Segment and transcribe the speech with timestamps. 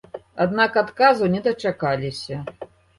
[0.45, 2.45] Аднак адказу не дачакаліся.